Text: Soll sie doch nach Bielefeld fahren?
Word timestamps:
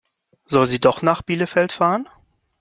Soll 0.47 0.65
sie 0.65 0.79
doch 0.79 1.03
nach 1.03 1.21
Bielefeld 1.21 1.71
fahren? 1.73 2.09